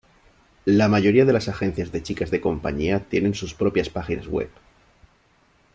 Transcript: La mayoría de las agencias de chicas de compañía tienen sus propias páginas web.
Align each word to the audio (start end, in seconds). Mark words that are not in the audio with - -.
La 0.65 0.87
mayoría 0.87 1.25
de 1.25 1.33
las 1.33 1.47
agencias 1.47 1.91
de 1.91 2.01
chicas 2.01 2.31
de 2.31 2.41
compañía 2.41 3.01
tienen 3.07 3.35
sus 3.35 3.53
propias 3.53 3.91
páginas 3.91 4.25
web. 4.25 4.49